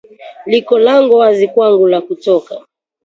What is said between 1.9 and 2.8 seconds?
kutoka.